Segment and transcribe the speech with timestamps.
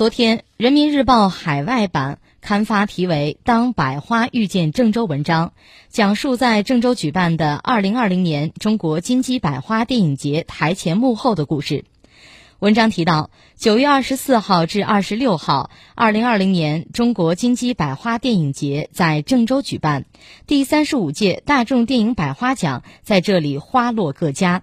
[0.00, 5.52] 昨天，《人民日报》海外版刊发题为《当百花遇见郑州》文章，
[5.90, 11.84] 讲述在郑州举办的2020年中国金鸡百花电影节台前幕后的故事。
[12.60, 13.28] 文章提到
[13.58, 20.06] ，9月24号至26号，2020年中国金鸡百花电影节在郑州举办，
[20.46, 24.62] 第三十五届大众电影百花奖在这里花落各家。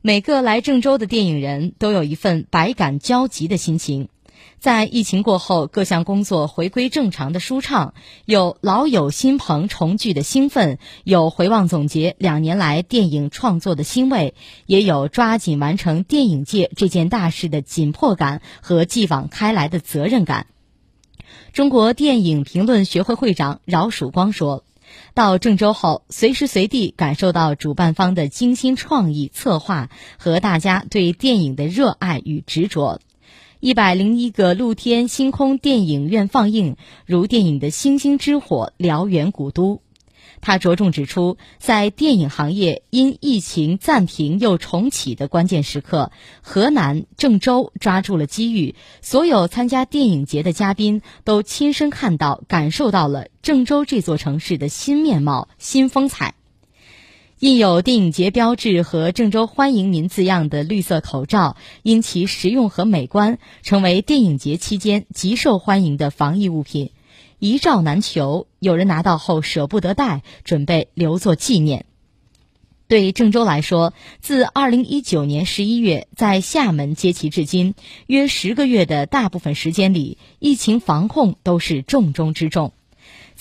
[0.00, 4.08] 每个来郑州的电影人都有一份百感交集的心情。
[4.58, 7.94] 在疫情过后，各项工作回归正常的舒畅，
[8.24, 14.34] 有老友新朋重聚的兴奋，有回望总结两年来电影创作的欣慰，
[14.66, 20.46] 也有抓紧完成电影界这件大事的紧迫感和继往开来的责任感。
[21.52, 24.64] 中国电影评论学会会长饶曙光说
[25.12, 33.00] ：“到郑州后，随时随地感受到主办方的精心创意策划和大家对电影的热爱与执着。”
[33.64, 36.74] 一百零一个露天星空电影院放映，
[37.06, 39.80] 如电影的星星之火燎原古都。
[40.40, 48.74] 他着重指出，在电影行业因疫情暂停又重启的关键时刻，河南郑州抓住了机遇。
[49.00, 56.34] 所有参加电影节的嘉宾都亲身看到、感受到了郑州这座城市的新面貌、新风采。
[57.42, 66.92] 印有电影节标志和“郑州欢迎您”字样的绿色口罩，因其实用和美观，成为电影节期间极受欢迎的防疫物品，
[67.40, 68.46] 一罩难求。
[68.60, 71.84] 有人拿到后舍不得戴，准备留作纪念。
[72.86, 77.74] 对郑州来说，自2019年11月在厦门接旗至今，
[78.06, 82.72] 约十个月的大部分时间里，疫情防控都是重中之重。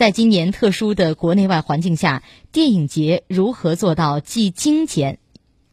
[0.00, 5.18] 在今年特殊的国内外环境下，电影节如何做到既精简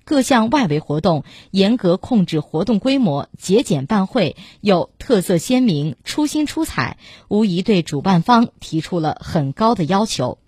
[0.03, 6.97] 各项外围活动，严格控制活动规模，节俭办会，又特色鲜明、出新出彩，
[7.29, 10.39] 无疑对主办方提出了很高的要求。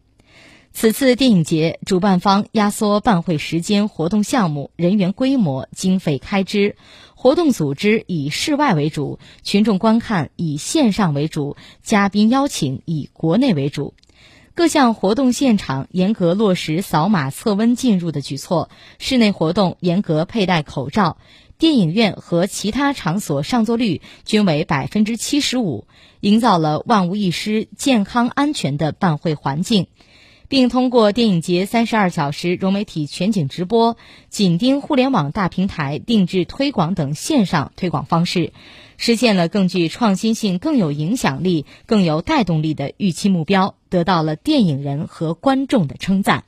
[0.71, 6.77] 此次电影节，主办方压缩办会时间、活动项目、人员规模、经费开支，
[7.15, 13.93] 活动组织以室外为主，群众观看以线上为主，嘉宾邀请以国内为主。
[14.53, 18.69] 各项活动现场严格落实扫码测温进入的举措，
[18.99, 21.17] 室内活动严格佩戴口罩，
[21.57, 25.87] 电影院和其他场所上座率均为百分之七十五，
[26.19, 29.87] 营造了万无一失、健康安全的办会环境。
[30.49, 33.95] 并通过电影节三十二小时融媒体全景直播、
[34.29, 38.51] 紧盯互联网大平台定制推广等线上推广方式，
[38.97, 46.43] 实现了更具创新性、更有影响力、更有带动力的预期目标，得到了电影人和观众的称赞。